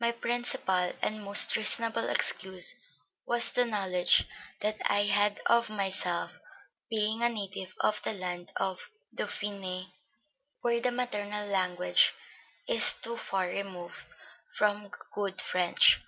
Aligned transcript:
My 0.00 0.10
principal 0.10 0.94
and 1.02 1.22
most 1.22 1.54
reasonable 1.54 2.08
excuse 2.08 2.76
was 3.26 3.52
the 3.52 3.66
knowledge 3.66 4.24
that 4.60 4.78
I 4.88 5.02
had 5.02 5.38
of 5.44 5.68
myself, 5.68 6.38
being 6.88 7.22
a 7.22 7.28
native 7.28 7.74
of 7.80 8.00
the 8.04 8.14
land 8.14 8.50
of 8.56 8.88
Dauphiné, 9.14 9.92
where 10.62 10.80
the 10.80 10.92
maternal 10.92 11.46
language 11.48 12.14
is 12.66 12.94
too 12.94 13.18
far 13.18 13.46
removed 13.48 14.06
from 14.50 14.90
good 15.14 15.38
French.... 15.42 16.00